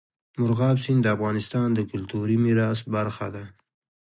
مورغاب 0.39 0.77
سیند 0.83 1.01
د 1.03 1.07
افغانستان 1.15 1.67
د 1.73 1.79
کلتوري 1.91 2.37
میراث 2.43 2.79
برخه 2.95 3.27
ده. 3.35 3.45